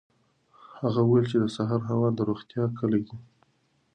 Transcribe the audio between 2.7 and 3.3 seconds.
کلي ده.